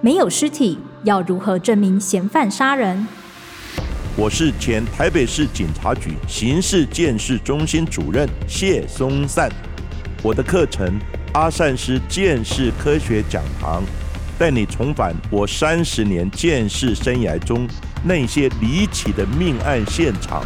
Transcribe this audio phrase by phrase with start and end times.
[0.00, 3.04] 没有尸体，要如何证明嫌犯杀人？
[4.16, 9.50] 我是前台北市警察局刑事鉴识中心主任谢松善。
[10.22, 10.86] 我的课程
[11.32, 13.82] 《阿善师鉴识科学讲堂》，
[14.38, 17.66] 带你重返我三十年鉴识生涯中
[18.04, 20.44] 那些离奇的命案现场，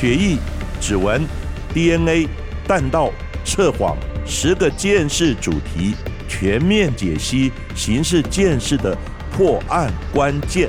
[0.00, 0.36] 血液、
[0.80, 1.24] 指纹、
[1.72, 2.28] DNA、
[2.66, 3.12] 弹道、
[3.44, 3.96] 测谎，
[4.26, 5.94] 十个鉴识主题，
[6.28, 8.96] 全面解析刑事鉴识的
[9.30, 10.68] 破案关键。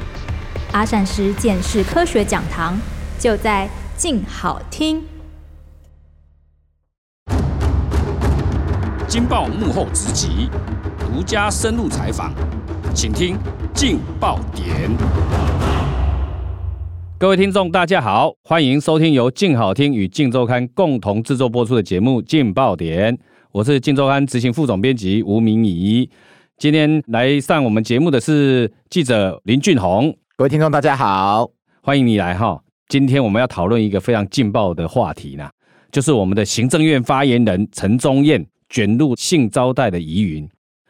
[0.71, 2.77] 阿善师鉴识科学讲堂
[3.17, 5.01] 就在静好听。
[9.07, 10.49] 镜爆幕后直击，
[10.99, 12.33] 独家深入采访，
[12.93, 13.37] 请听
[13.73, 14.91] 劲爆点。
[17.17, 23.17] 各位听众，大家好，欢迎收听由静好听与镜周刊共同制作播出的节目《劲爆点》，
[23.51, 26.09] 我是金周刊执行副总编辑吴明仪。
[26.57, 30.13] 今天来上我们节目的是记者林俊宏。
[30.35, 31.49] 各位听众，大家好，
[31.81, 32.61] 欢迎你来哈。
[32.89, 35.49] 今天我们要讨论一个非常劲爆的话题呢，
[35.91, 40.47] 就是我们的行政院发言人陈宗彦卷入性招待的疑云。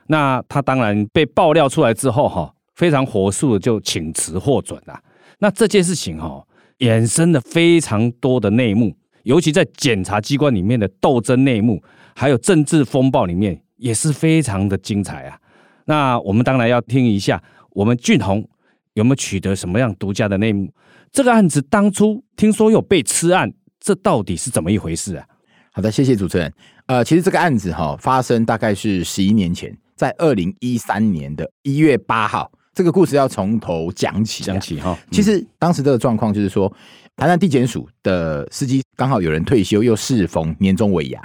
[0.08, 5.00] 那他当然被爆料出来之后哈，非常火速的就请辞获准了。
[5.38, 6.44] 那这件事情哈，
[6.80, 8.96] 衍生了非常多的内幕，
[9.28, 11.84] 尤其在检察机关里面的斗争内幕，
[12.16, 15.38] 还有政治风暴里面，也是非常的精彩啊。
[15.86, 18.48] 那我们当然要听一下我们俊宏。
[18.94, 20.74] 有没有取得什么样独家的内幕？
[21.12, 25.24] 这个案子当初听说有被吃案，这到底是怎么一回事啊？
[25.72, 26.52] 好的，谢谢主持人。
[26.88, 32.52] 呃，其实这个案子哈发生大概是十一年前，在二零一三年的一月八号。
[32.74, 34.98] 这个故事要从头讲起，讲起哈。
[35.12, 36.72] 其实当时这个状况就是说，
[37.18, 41.20] 台南地检署的司机刚好有人退休，又适逢年终尾牙，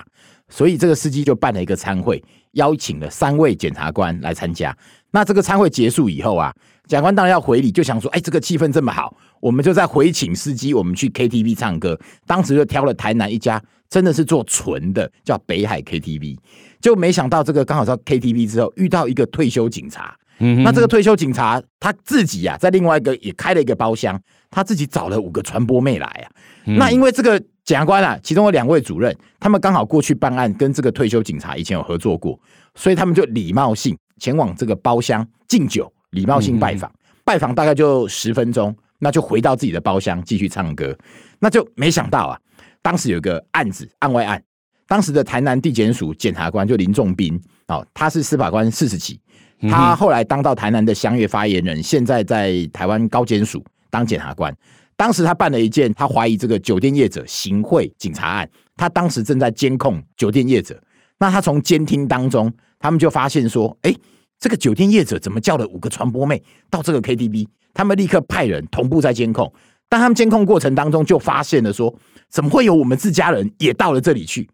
[0.48, 4.74] 所以这个司机就办了一个餐会，邀请了三位检察官来参加。
[5.10, 6.50] 那这个餐会结束以后啊，
[6.86, 12.00] 检察官当然要回礼，就想说，哎，这个气氛这么好，我们就再回请司机，我们去 KTV 唱歌。
[12.26, 16.38] 当时就挑了台南一家，真的是做纯的，叫北海 KTV。
[16.81, 20.16] 就没想到这个刚好到 KTV 之后，遇到一个退休警察。
[20.42, 24.20] 嗯，那这个退休警察他自己呀、啊，在另外一个也开了一个包厢，
[24.50, 26.26] 他自己找了五个传播妹来啊。
[26.66, 32.38] 嗯、那因为这个检察官啊，其中有两位主任，他们刚好过去办案，跟这个退休警察以前有合作过，
[32.75, 33.97] 所以他们就礼貌性。
[34.19, 40.97] 前往这个包厢敬酒，礼貌性拜访，嗯、拜访大概就十分钟，那就回到自己的包厢继续唱歌。
[41.41, 42.38] 那就没想到啊，
[42.82, 44.41] 当时有个案子，案外案，
[44.86, 47.36] 当时的台南地检署检察官就林仲斌
[47.66, 49.20] 哦，他是司法官四十几，
[49.69, 54.55] 他后来当到台南的乡域发言人，现在在台湾高检署当检察官。
[54.97, 60.81] 当时他办了一件他怀疑这个酒店业者行贿警察案，他当时正在监控酒店业者，
[61.19, 63.95] 那他从监听当中，他们就发现说，哎。
[64.39, 67.47] 这个酒店业者怎么叫了五个传播妹到这个 KTV？
[67.73, 69.53] 他们立刻派人同步在监控，
[69.89, 71.94] 但他们监控过程当中就发现了说，
[72.29, 74.50] 怎么会有我们自家人也到了这里去？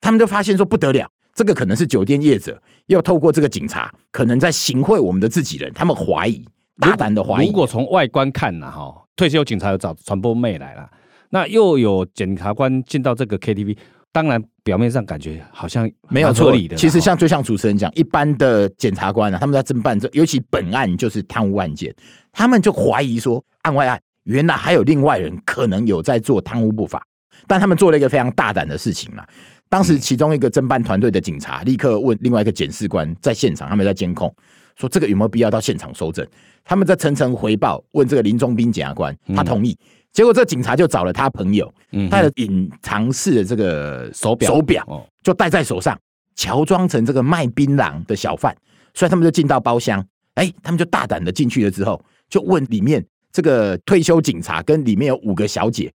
[0.00, 5.72] 他们就发现说不得了，这个可能是酒店业者要透过这个警察，可能在行贿我们的自己人。
[5.74, 6.44] 他们怀疑，
[6.78, 7.46] 大胆的怀疑。
[7.46, 10.88] 如果从外观看呢，哈，退休警察有找传播妹来了，
[11.30, 13.76] 那又有检察官进到这个 KTV。
[14.12, 16.76] 当然，表面上感觉好像没有错理的。
[16.76, 21.92] 其实像就像主持人讲，一般的检察官啊，他们在侦办这，尤其本案就是贪污案件，
[22.30, 27.04] 他们就怀疑说案外案，原来还有另外人可能有在做贪污不法。
[27.48, 29.26] 但他们做了一个非常大胆的事情嘛。
[29.74, 34.32] 当时其中一个侦办团队的警察立刻问另外一个检视官，在现场他们在监控，
[34.76, 36.24] 说这个有没有必要到现场搜证？
[36.62, 39.76] 他们在层层回报问这个林中斌检察官，他同意。
[40.12, 41.74] 结果这警察就找了他朋友，
[42.08, 45.98] 带了隐藏式的这个手表，手表就戴在手上，
[46.36, 48.56] 乔装成这个卖槟榔的小贩，
[48.94, 50.00] 所以他们就进到包厢，
[50.34, 55.92] 哎，他们就大胆的进去了之后，就问里面这个退休警察跟里面有五个小姐，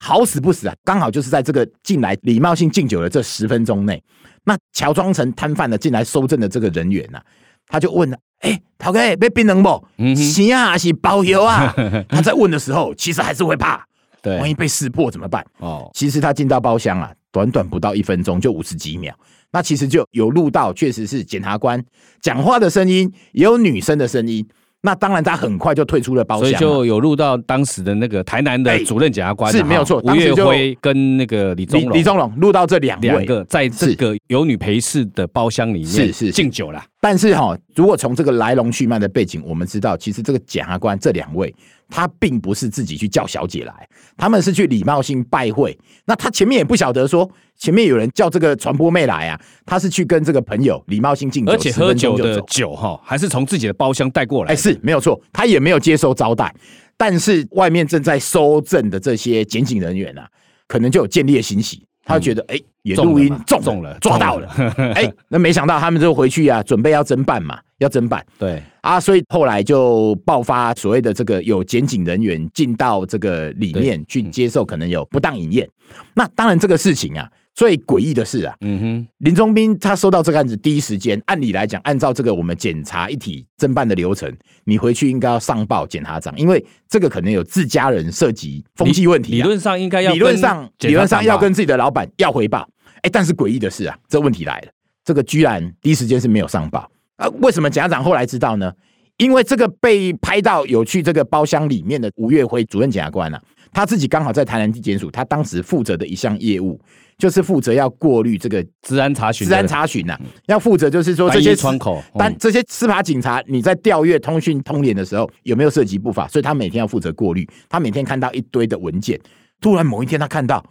[0.00, 4.02] 好死不死啊，刚好就是在这个进来礼貌性敬酒的这十分钟内，
[4.44, 7.20] 那乔装成摊贩的进来收证的这个人员呐，
[7.66, 8.16] 他就问了。
[8.40, 9.84] 哎，陶哥，被冰冷不？
[10.14, 11.74] 行，啊，还是包邮啊？
[12.08, 13.84] 他在问的时候，其实还是会怕，
[14.22, 15.44] 对，万一被识破怎么办？
[15.58, 19.12] 哦，其实他进到包厢啊，短短不到一分钟，就五十几秒，
[19.50, 21.84] 那其实就有录到，确实是检察官
[22.20, 24.46] 讲话的声音，也有女生的声音。
[24.88, 36.82] 那当然，他很快就退出了包厢，所以就有录到当时的那个台南的主任检察官是没有错，吴月辉跟那个李宗李宗龙录到这两两个在这个有女陪侍的包厢里面是是敬酒了。
[37.02, 41.54] 但是哈，如果从这个来龙去脉的背景，我们知道，其实这个检察官这两位，
[41.88, 45.76] 他并不是自己去叫小姐来，他们是去礼貌性拜会。
[46.04, 54.52] 那他前面也不晓得说前面有人叫这个传播妹来啊，他是去跟这个朋友礼貌性敬酒，而且喝酒的酒哈，还是从自己的包厢带过来。
[54.52, 56.54] 哎，是没有错，他也没有接受招待。
[56.96, 60.28] 但是外面正在搜证的这些检警人员啊，
[60.66, 64.48] 可能就有见猎心喜，他觉得哎，也录音中中了，抓到了。
[64.96, 68.24] 哎，那没想到他们就回去啊，准备要侦办嘛，要侦办。
[68.38, 75.68] 对啊，所以后来就爆发所谓的这个有检警人员进到这个里面去接受可能有不当饮宴。
[76.14, 77.30] 那当然这个事情啊。
[77.58, 84.32] 最诡异的是啊，嗯哼，林宗斌他收到这个案子第一时间，按理来讲，按照这个我们检察一体侦办的流程，
[84.62, 92.64] 你回去应该要上报检察长，因为这个可能有自家人涉及风气问题，理论上应该要理论上理论上要跟自己的老板要回报。
[93.02, 94.68] 哎，但是诡异的是啊，这问题来了，
[95.04, 97.26] 这个居然第一时间是没有上报啊？
[97.40, 98.72] 为什么检察长后来知道呢？
[99.16, 106.80] 因为这个被拍到有去这个包厢里面的吴月辉主任检察官啊，他自己刚好在台南地检署，他当时负责的一项业务。
[107.18, 110.16] 就是负责要过滤这个治安查询，治安查询呐，
[110.46, 116.28] 要负责就是说这些窗口，但这些司法警察你在调阅通讯通联的时候有没有涉及不法？
[116.28, 117.44] 所以他每天要负责过滤。
[117.68, 119.18] 他每天看到一堆的文件，
[119.60, 120.64] 突然某一天他看到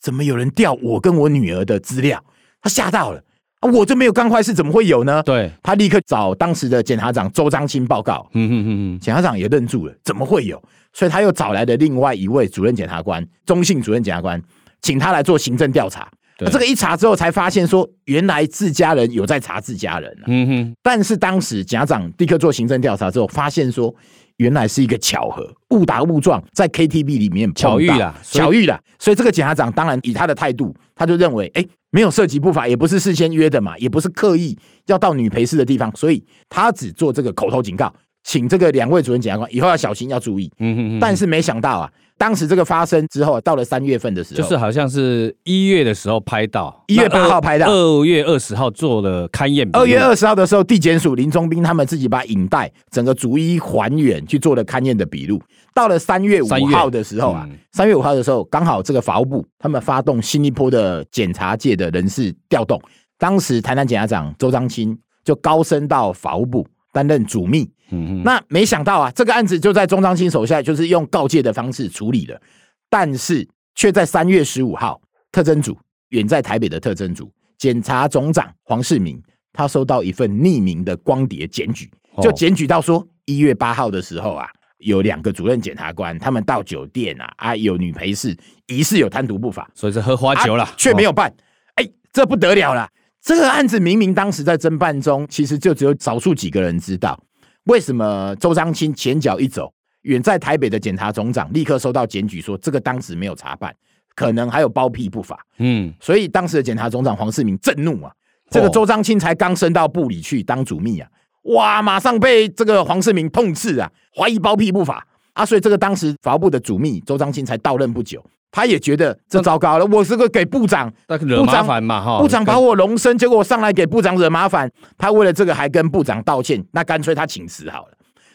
[0.00, 2.18] 怎么有人调我跟我女儿的资料，
[2.62, 3.22] 他吓到了
[3.60, 3.70] 啊！
[3.70, 5.22] 我这没有干坏事，怎么会有呢？
[5.22, 8.26] 对，他立刻找当时的检察长周章清报告。
[8.32, 10.62] 嗯嗯嗯嗯，检察长也愣住了，怎么会有？
[10.92, 14.42] 所以他又找来了另外一位主任检察官，中信主任检察官。
[14.82, 20.10] 请他来做行政调查，这个一查之后才发现说，原来自家人有在查自家人。
[20.26, 23.94] 嗯哼，但是当时检察长立刻做行政调查之后，发现说，
[24.38, 28.80] 原来是一个巧合，误打误撞在 KTV 里面巧遇了，巧遇了。
[28.98, 40.50] 所以这个检察长当然以他的态度，他就认为，哎，没有涉及不法，也不是事先约的嘛，也不是刻意要到女陪侍的地方，所以他只做这个口头警告，请这个两位主任检察官以后要小心，要注意。
[40.58, 41.90] 嗯哼，但是没想到啊。
[42.18, 49.66] 当时这个发生之后，到了三月份的时候，就是好像是一月的时候拍到，一月八号拍到，二月二十号做了勘验。
[49.72, 55.40] 二月二十号的时候，地检署林宗斌他们自己把影带整个逐一还原去做了勘验的笔录。
[55.72, 62.78] 到了三月五号的时候啊，三月五号的时候，刚好这个法务部他们发动新一波的检察界的人事调动，
[63.18, 64.94] 当时台南检察长周章清
[65.24, 66.66] 就高升到法务部。
[66.92, 72.40] 担任主秘，嗯，那没想到啊，这个案子就在钟章清手下，就是用告诫的方式处理了，
[72.88, 75.00] 但是却在三月十五号，
[75.30, 75.78] 特侦组
[76.08, 79.22] 远在台北的特侦组检察总长黄世明，
[79.52, 81.90] 他收到一份匿名的光碟检举，
[82.20, 84.48] 就检举到说，一月八号的时候啊，
[84.78, 88.36] 有两个主任检察官，他们到酒店啊，啊有女陪侍，
[88.66, 91.32] 疑似有贪图不法，所以是喝花酒了，却没有办，
[91.76, 92.88] 哎，这不得了了。
[93.22, 97.18] 这个案子明明当时在侦办中，其实就只有少数几个人知道。
[97.64, 99.72] 为什么周章清前脚一走，
[100.02, 103.74] 远在台北的检察总长立刻收到检举，说这个当时没有查办，
[104.14, 105.44] 可能还有包庇不法。
[105.58, 108.10] 嗯，所以当时的检察总长黄世明震怒啊，
[108.48, 111.08] 这个周章清才刚升到部里去当主秘啊，
[111.42, 118.24] 哇，马上被这个黄世明痛斥啊，怀疑包庇不法啊，所以这个当时法务部的主秘周章清才到任不久。
[118.50, 127.92] 他也觉得这糟糕了，我是个给部长，惹麻烦嘛哈，部长把我荣升，结果我上来给部长惹麻烦，他为了这个还跟部长道歉，那干脆他请辞好了。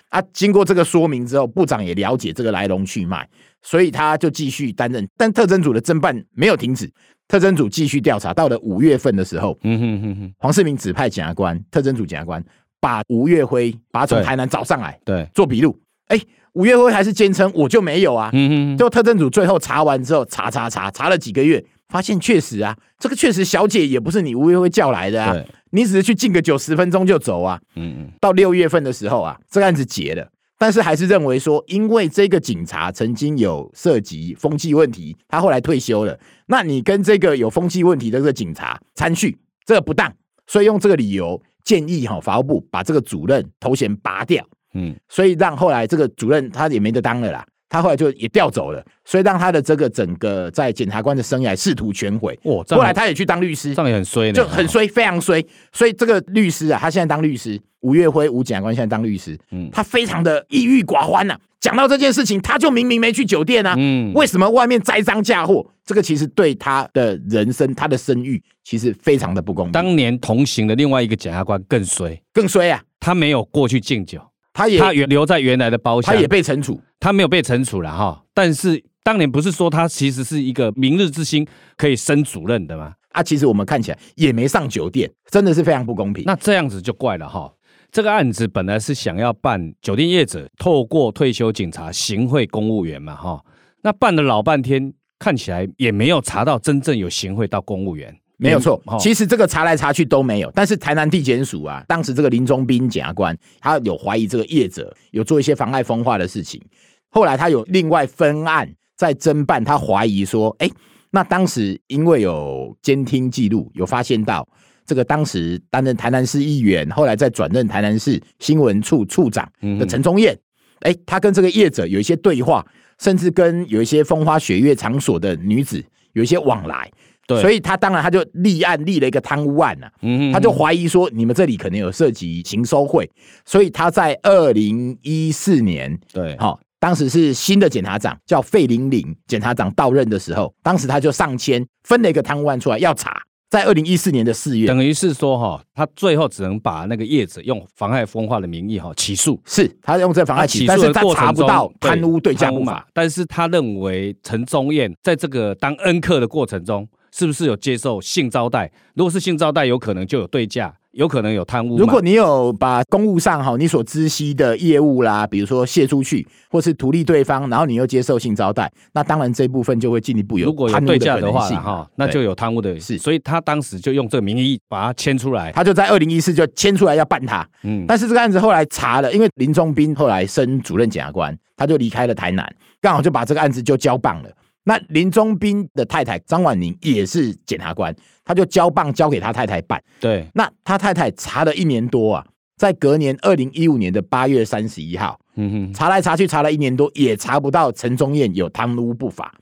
[0.09, 3.27] 啊，经过这个说明之后，部长也了解这个来龙去脉，
[3.61, 5.05] 所以他就继续担任。
[5.17, 6.89] 但特侦组的侦办没有停止，
[7.27, 12.41] 特侦组继续调查，到了五月份的时候，嗯哼哼哼，黄世明指派检察官，特侦组检察官
[12.79, 16.19] 把吴月辉把他从台南找上来，对，做笔录，哎。
[16.55, 25.35] 吴月辉还是坚称我就没有啊，嗯，就特侦组最后查完之后查查查查了几个月，发现确实啊，这个确实小姐也不是你吴月辉叫来的啊，
[25.71, 30.25] 你只是去敬个酒十分钟就走啊，嗯嗯，到六月份的时候啊，这个案子结了，
[30.57, 40.09] 但是还是认为说，因为这个警察曾经有涉及风气问题，他后来退休了，那你跟这个有风气问题的这个警察参叙，这个不当，
[40.47, 44.47] 所以用这个理由建议哈法务部把这个主任头衔拔掉。
[44.75, 52.37] 嗯，所以让后来这个主任他也没得当了啦，他后来就也调走了，所以让他的这个整个在检察官的生涯仕途全毁。
[52.43, 55.43] 哦，后来他也去当律师，这样也很衰，就很衰，非常衰。
[55.71, 61.39] 所以这个律师啊，他现在当律师，吴月辉吴检察官现在当律师，嗯，他非常的抑郁寡欢呐、啊。
[61.61, 65.65] 讲到这件事情，他就明明没去酒店啊，嗯，为什么外面栽赃嫁祸？
[65.83, 69.71] 这个其实对他的人生、他的声誉，其实非常的不公平。
[69.71, 74.21] 当年同行的另外一个检察官更衰，更衰啊，他没有过去敬酒。
[74.55, 78.23] 他也他原留在原来的包厢，他也被惩处，他没有被惩处了哈。
[78.33, 81.45] 但是当年不是说他其实是一个明日之星，
[81.75, 82.93] 可以升主任的吗？
[83.09, 86.23] 啊，其实我们看起来也没上酒店，真的是非常不公平。
[86.25, 87.51] 那这样子就怪了哈。
[87.91, 93.43] 这个案子本来是想要办酒店业者透过退休警察行贿公务员嘛，哈，
[93.83, 98.81] 那办了老半天，看起来也没有查到真正有行贿到公务员，没有错。
[98.99, 106.61] 其实这个查来查去都没有，但是台南地检署啊，当时这个林中斌检察官，他有怀疑这个业者有做一些妨碍风化的事情，
[107.09, 110.69] 后来他有另外分案在侦办，他怀疑说，哎，
[111.11, 114.47] 那当时因为有监听记录，有发现到。
[114.87, 120.37] 这个当时担任台南市议员，后来再转任台南市新闻处处长的陈宗彦，
[120.81, 122.63] 哎，他跟这个业者有一些对话，
[122.99, 126.87] 甚至跟有一些风花雪月场所的女子有一些往来，
[127.27, 133.09] 对，所以他当然他就立案立了一个贪污案呐、啊，嗯，他就怀疑说你们这里可能有涉及行收贿，
[133.45, 143.21] 所以他在二零一四年，对，好，当时是新的检察长叫费玲玲检察长到任的时候，当时他就上签分了一个贪污案出来要查。
[143.47, 152.85] 在二零一四年的四月，等于是说哈，他最后只能把那个叶子用妨害风化的名义哈起诉，是他用这妨碍起诉，但是他查不到贪污对价不法。
[152.91, 158.69] 但是他认为陈宗彦在这个当恩客的过程中，是不是有接受性招待？
[158.93, 160.73] 如果是性招待，有可能就有对价。
[160.91, 161.77] 有可能有贪污。
[161.77, 170.45] 如果你有把公务上哈你所知悉的业务啦，比如说泄出去，或是图利对方，然后你又接受性招待，那当然这部分就会进一步有。
[170.45, 172.97] 如果有对价的话哈，那就有贪污的事。
[172.97, 177.45] 所以他当时就用这个名义把他牵出来，他就在二零一四就牵出来要办他。
[177.63, 184.29] 嗯，但是这个案子后来查了，因为林中斌后来升主任检察官，他就离开了台南，刚好就把这个案子就交棒了。
[184.67, 189.81] 那林中斌的太太张婉宁也是检察官，他就交棒交给他太太办。
[189.99, 192.25] 对，那他太太查了一年多啊，
[192.57, 199.35] 在隔年二零一五年的八月三十一号，嗯哼，查来查去查了一年多，也查不到陈宗彦有贪污不法，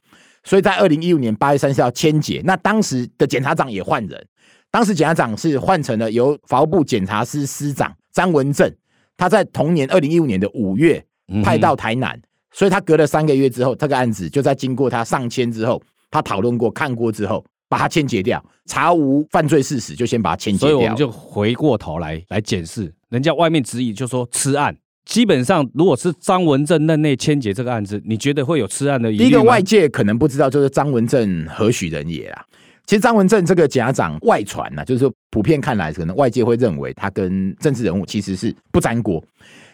[0.44, 2.42] 所以在二零一五年八月三十号签结。
[2.44, 4.28] 那当时的检察长也换人，
[4.70, 8.70] 当时检察长是换成了由法务部检察司司长张文正，
[9.16, 11.02] 他在同年二零一五年的五月
[11.42, 12.14] 派到台南。
[12.18, 12.24] 嗯
[12.54, 15.82] 所以他隔了三个月之后，这个案子就在经过他上签之后，
[16.12, 20.70] 他讨论过、看过之后，把它签结掉，查无犯罪事实，就先把它签结掉。
[20.70, 29.24] 所以我们就回过头来来检视，人家外面质疑就说吃案，基本上如果是张文正任内签结这个案子，你觉得会有吃案的疑虑？
[29.24, 32.46] 第一个外界可能不知道，就是张文正何许人也啊？
[32.86, 39.24] 其实张文正这个检察长外传呢、啊，就是说普遍看来，可能外界会认为他跟政治人物其实是不沾锅。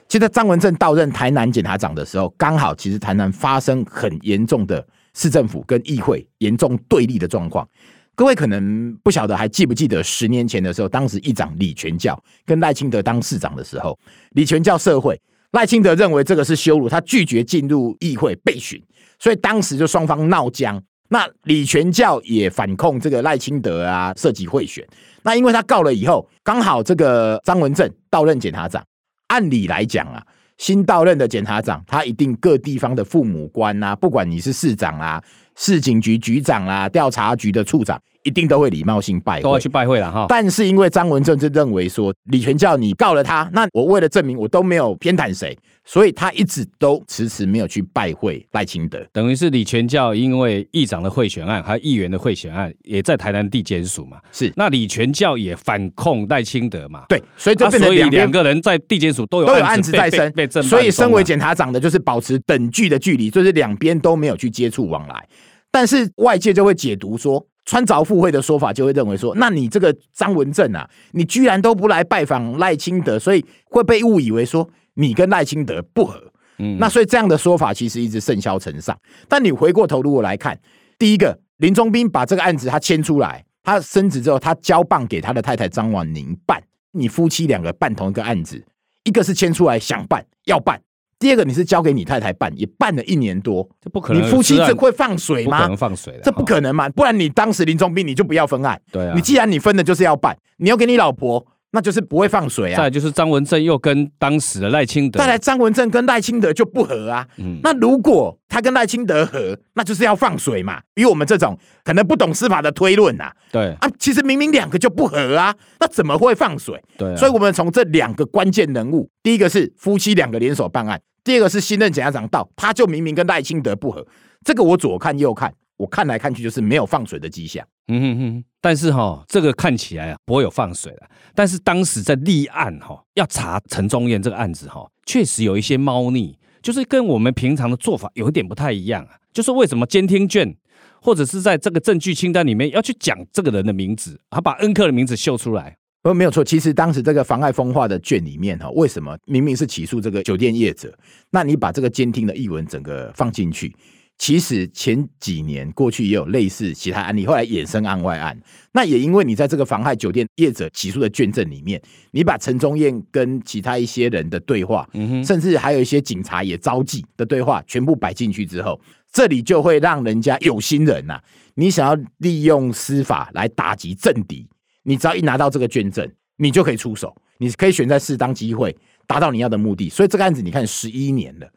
[0.10, 7.68] 其实张文正到任台南检察长的时候，刚好其实台南发生很严重的市政府跟议会严重对立的状况。
[8.16, 13.98] 各位可能不晓得，还记不记得十年前的时候，当时议长李全教跟赖清德当市长的时候，
[14.32, 15.16] 李全教社会，
[15.52, 18.82] 赖清德认为这个是羞辱，他拒绝进入议会备询，
[19.20, 20.82] 所以当时就双方闹僵。
[21.10, 24.84] 那李全教也反控这个赖清德啊涉及贿选。
[25.22, 28.84] 那因为他告了以后，刚好这个张文正到任检察长。
[29.30, 30.24] 按理来讲啊，
[30.60, 35.24] 新到任的检察长，他一定各地方的父母官啊，不管你是市长啊、
[35.56, 38.00] 市警局局长啊、调查局的处长。
[38.24, 40.26] 一定都会礼貌性拜会，都要去拜会了哈。
[40.28, 49.00] 但是因为张文正就认为说，李全教你告了他，那我为了证明我都没有偏袒谁，所以他一直都迟迟没有去拜会赖清德。
[49.14, 54.18] 等于是李全教因为议长的贿选案，还有议员的贿选案，也在台南地检署嘛。
[54.32, 57.06] 是，那李全教也反控赖清德嘛。
[57.08, 60.34] 对，所以这变成两两个人在地检署都有都有案子在身，
[60.64, 65.26] 所以身为检察长的，就是保持等距的距离，就是两边都没有去接触往来。
[65.72, 67.46] 但是外界就会解读说。
[67.70, 76.20] 穿凿附会的说法就会认为说，那你这个张文正啊，你居然都不来拜访赖清德，所以会被误以为说你跟赖清德不合。
[76.58, 78.98] 嗯，那所以这样的说法其实一直甚嚣尘上。
[79.28, 80.60] 但你回过头如果来看，
[80.98, 86.60] 第一个林中斌把这个案子他牵出来，他升职之后他交棒给他的太太张婉宁办，
[86.94, 88.66] 你夫妻两个办同一个案子，
[89.04, 90.82] 一个是牵出来想办要办。
[91.20, 94.24] 第二个，你是交给你太太办，也办了一年多，这不可能。
[94.24, 95.58] 你夫妻这会放水吗？
[95.58, 96.88] 不可能放水，这不可能嘛？
[96.90, 98.80] 不然你当时林中斌你就不要分案。
[98.92, 101.46] 对啊，你既然你分的就是要办，你要给你老婆。
[101.72, 102.78] 那就是不会放水啊！
[102.78, 107.28] 再来就是张文正又跟当时的赖清德，再来张文正跟赖清德就不合啊。
[107.38, 110.82] 嗯，那如果他跟赖清德合，那就是要放水嘛。
[110.96, 116.84] 以我们这种可能不懂司法的推论呐，对啊，其实明明两个就不合啊，那怎么会放水？
[116.98, 124.06] 对，所以我们从这两个关键人物，第一个是夫妻两个联手办案，第二个是新任检察长到，他就明明跟赖清德不合，
[124.44, 125.54] 这个我左看右看。
[125.78, 128.44] 我看来看去就是没有放水的迹象，嗯哼哼。
[128.60, 131.08] 但是哈、哦，这个看起来啊不会有放水了。
[131.34, 139.16] 但是当时在立案哈、哦，要查陈宗彦这个案子哈、哦，确实有一些猫腻，就是跟我们平常的做法有一点不太一样啊。
[139.32, 140.54] 就是为什么监听卷
[141.02, 146.44] 或者是在这个证据清单里面要去讲这个人的名字，他把恩客的名字秀出来，呃，没有错。
[146.44, 150.98] 其实当时这个妨碍风化的卷里面哈，为什么明明是起诉这个酒店业者？
[151.30, 153.76] 那你把这个监听的译文整个放进去？
[154.18, 158.38] 其实前几年过去也有类似其他案例，后来衍生案外案。
[158.74, 168.80] 那也因为你在这个妨害酒店业者起诉的卷证里面，你把陈宗彦跟其他一些人的对话，嗯，甚至还有一些警察也招妓的对话，全部摆进去之后，
[169.12, 171.24] 这里就会让人家有心人呐、啊，
[171.56, 174.46] 你想要利用司法来打击政敌，
[174.84, 178.76] 你只要一拿到这个卷证，你就可以出手，你可以选在适当机会
[179.08, 179.90] 达到你要的目的。
[179.90, 181.48] 所以这个案子你看十一年了。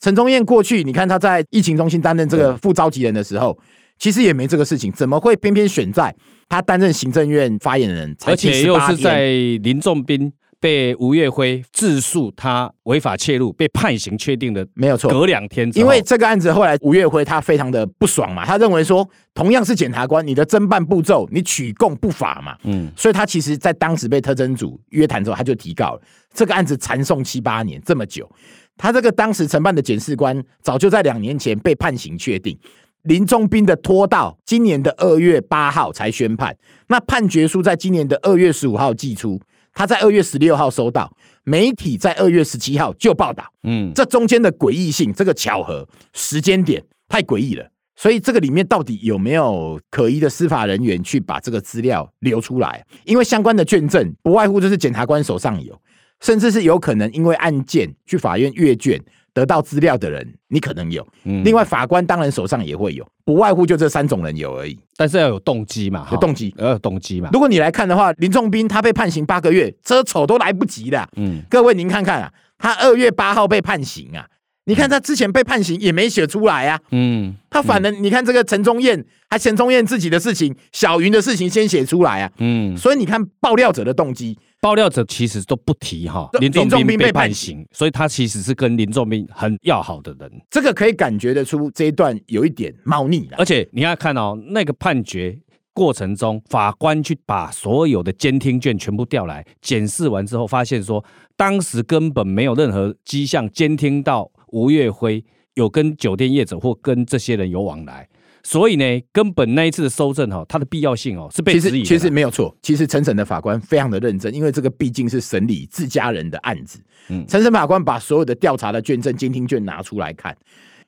[0.00, 3.56] 陈宗彦过去，你看他在疫情中心担任这个副召集人的时候，
[3.98, 6.12] 其实也没这个事情，怎么会偏偏选在
[6.48, 8.16] 他担任行政院发言人？
[8.26, 9.26] 而且又是在
[9.62, 15.10] 林仲斌被吴月辉自诉他违法窃入被判刑确定的，没有错。
[15.10, 26.00] 隔两天，因为这个案子后来吴月辉他非常的不爽嘛，他认为说同样是检察官，你的侦办步骤你取供不法嘛，嗯，所以他其实在当时被特侦组约谈之后，他就提告了。
[26.32, 28.30] 这个案子缠讼七八年这么久。
[28.76, 32.56] 他这个当时承办的检视官早就在两年前被判刑确定，
[33.02, 39.40] 林中斌的拖到今年的二月八号才宣判，那判决书在今年的二月十五号寄出，
[39.72, 41.14] 他在二月十六号收到，
[41.44, 52.84] 媒体在二月十七号就报道，嗯，这中间的诡异性，这个巧合时间点太诡异了，所以这个里面到底有没有可疑的司法人员去把这个资料流出来？
[53.04, 55.80] 因为相关的卷证不外乎就是检察官手上有。
[56.20, 58.96] 甚至是有可能因为案件去法院阅卷
[59.34, 61.06] 得到资料的人，你可能有。
[61.24, 64.78] 嗯，另外法官当然手上也会有，不外乎就这三种人有而已。
[64.96, 67.30] 但是要有动机嘛，有动机，要有动机嘛。
[67.32, 71.08] 如果你来看的话，林仲斌他被判刑八个月，遮丑都来不及了。
[71.16, 74.26] 嗯，各位您看看啊，他二月八号被判刑啊，
[74.66, 76.78] 你看他之前被判刑也没写出来啊。
[76.90, 82.30] 嗯，他反而你看这个陈忠燕，还陈忠燕自己的事情，小云的事情先写出来啊。
[82.38, 84.38] 嗯，所以你看爆料者的动机。
[84.62, 90.30] 爆料者其实都不提哈，林仲斌被判刑，所以他其实是跟林仲斌很要好的人。
[90.48, 93.28] 这个可以感觉得出这一段有一点猫腻。
[93.36, 95.36] 而且你要看哦，那个判决
[95.72, 101.04] 过程中，法官去把所有的监听卷全部调来检视完之后，发现说
[101.36, 108.08] 当时根本没有任何迹象监听到吴月辉有跟酒店业者或跟这些人有往来。
[108.44, 111.84] 所以呢，根本那一次的搜证哈，它的必要性哦是被质疑的。
[111.84, 116.80] 其实其实没有错，其实陈审的法官非常的认真，因为这个毕竟是审理自家人的案子。
[117.08, 120.36] 嗯，陈审法官把所有的调查的卷证、监听卷拿出来看，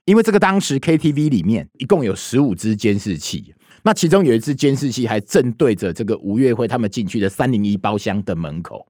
[0.05, 8.87] 因为这个当时 KTV 里面一共有十五支监视器，那其中有一支监视器还正对着这个吴月辉他们进去的三零一包厢的门口，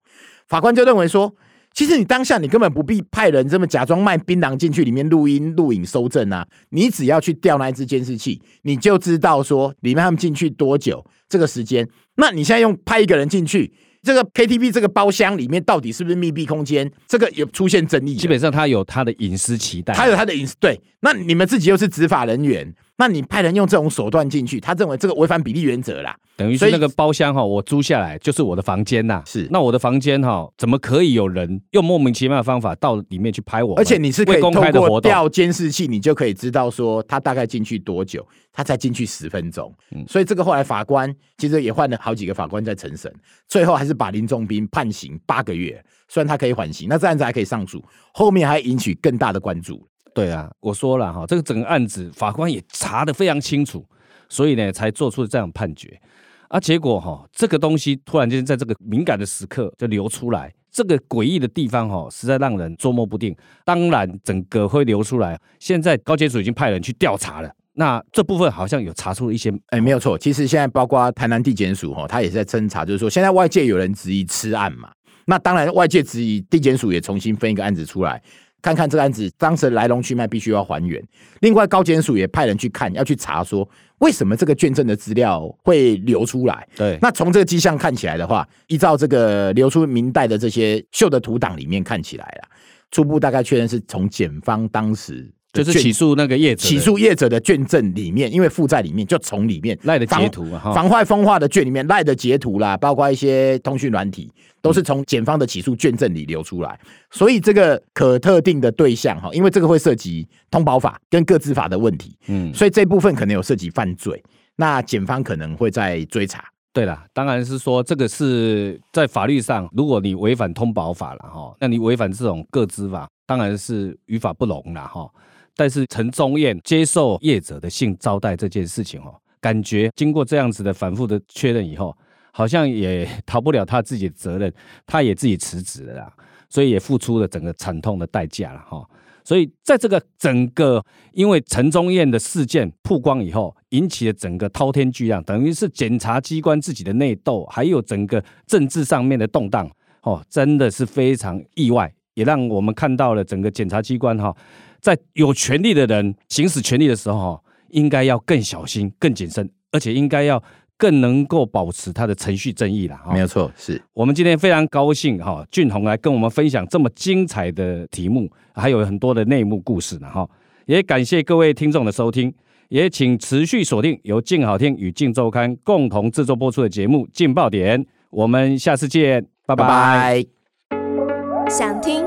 [0.49, 1.35] 法官就认为说。
[1.75, 11.89] 其实你当下你根本不必派人这么假装卖槟榔进去里面录音录影搜证啊，你只要去调那一支监视器，你就知道说里面他们进去多久这个时间。
[12.17, 16.89] 那你现在用派一个人进去，这个 KTV 这个包厢里面到底是不是密闭空间？
[17.09, 18.15] 这个有出现争议。
[18.15, 20.55] 基本上他有他的隐私期待，他有他的隐私。
[20.61, 22.73] 对，那你们自己又是执法人员。
[22.97, 29.21] 那你派人用这种手段进去，他认为这个违反比例原则啦，等于是那个包厢哈，我租下来就是我的房间呐。
[29.27, 33.75] 是，那我的房间哈，怎么可以有人用莫名其妙的方法到里面去拍我？
[33.77, 39.75] 而且你是可以通过调监视器，你就可以知道说他大概进去多久，他才进去十分钟。
[39.91, 43.13] 嗯，所以这个后来法官其实也换了好几个法官在承审，
[43.49, 49.85] 最后还是把林仲斌判刑八个月，虽然他可以缓刑，那这案子还可以上诉，后面还引起更大的关注。
[50.15, 53.85] 对啊，我说了哈，这个整个案子法官也查得非常清楚，
[54.29, 56.01] 所以呢才做出这样判决
[56.47, 56.61] 啊。
[56.61, 63.35] 结果哈，这个东西突然间在这个敏感的时刻就流出来，这个诡异的地方哈，实在让人捉摸不定。
[63.65, 67.51] 当然，整个会流出来，现在高检署已经派人去调查了。
[67.73, 70.17] 那这部分好像有查出一些，哎，没有错。
[70.17, 74.93] 其实现在包括台南地检署哈，他也是在侦查，就是说现在外界有人质疑吃案嘛，
[75.27, 78.23] 那当然外界质疑地检署也重新分一个案子出来。
[78.65, 80.99] 看看这个案子当时的来龙去脉，必须要还原。
[81.41, 86.67] 另外，高检署也派人去看，要去查说为什么这个卷证的资料会流出来。
[86.75, 92.49] 对，那从这个迹象看起来的话，依照这个流出明代的这些秀的图档里面看起来啦，
[92.91, 95.31] 初步大概确认是从检方当时。
[95.55, 106.79] 就是起诉那个业者，起诉业者的卷证里面，因为附在里面，就从里面赖的截图啊，防坏风化的卷里面赖的截图啦，包括一些通讯软体，都是从检方的起诉卷证里流出来。
[107.11, 114.21] 所以这个可特定的对象哈，因为这个会涉及通保法跟个资法的问题，嗯，所以这部分可能有涉及犯罪，
[114.57, 116.45] 那检方可能会在追查。
[116.73, 125.09] 对了，当然是说这个是在法律上，如果你违反通保法了哈，那你违反这种个资法，当然是于法不容了哈。
[125.57, 131.97] 但是陈宗彦接受业者的性招待这件事情哦，感觉经过这样子的反复的确认以后，
[132.33, 134.53] 好像也逃不了他自己的责任，
[134.87, 136.13] 他也自己辞职了啦，
[136.49, 138.85] 所以也付出了整个惨痛的代价了哈。
[139.23, 149.71] 所以在这个整个因为陈宗彦的事件曝光以后，引起了整个滔天巨浪，等于是检察机关自己的内斗，还有整个政治上面的动荡，
[150.03, 154.37] 哦，真的是非常意外，也让我们看到了整个检察机关哈，
[154.85, 160.43] 在有权力的人行使权力的时候，应该要更小心、更谨慎，而且应该要。
[160.77, 170.29] 更能够保持他的程序正义了，没有错，是我们今天非常高兴哈，俊宏来跟我们分享这么精彩的题目，还有很多的内幕故事呢哈，
[170.67, 172.35] 也感谢各位听众的收听，
[172.71, 179.65] 也请持续锁定由静好听与静周刊共同制作播出的节目《劲爆点》，我们下次见，拜拜。
[179.65, 180.25] 拜
[180.69, 181.49] 拜。
[181.49, 182.05] 想听，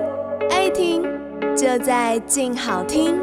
[1.58, 3.20] 就在静好听。